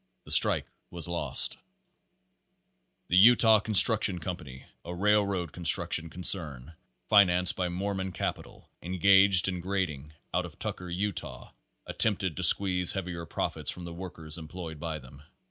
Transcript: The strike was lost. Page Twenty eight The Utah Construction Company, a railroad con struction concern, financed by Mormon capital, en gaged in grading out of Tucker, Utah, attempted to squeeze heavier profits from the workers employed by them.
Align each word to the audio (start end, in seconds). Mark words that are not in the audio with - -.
The 0.23 0.31
strike 0.31 0.65
was 0.89 1.07
lost. 1.07 1.51
Page 1.51 1.59
Twenty 1.59 1.73
eight 1.77 3.09
The 3.09 3.17
Utah 3.17 3.59
Construction 3.59 4.17
Company, 4.17 4.65
a 4.83 4.95
railroad 4.95 5.53
con 5.53 5.63
struction 5.63 6.09
concern, 6.09 6.73
financed 7.07 7.55
by 7.55 7.69
Mormon 7.69 8.11
capital, 8.11 8.67
en 8.81 8.97
gaged 8.97 9.47
in 9.47 9.61
grading 9.61 10.13
out 10.33 10.47
of 10.47 10.57
Tucker, 10.57 10.89
Utah, 10.89 11.51
attempted 11.85 12.35
to 12.35 12.43
squeeze 12.43 12.93
heavier 12.93 13.27
profits 13.27 13.69
from 13.69 13.83
the 13.83 13.93
workers 13.93 14.39
employed 14.39 14.79
by 14.79 14.97
them. 14.97 15.21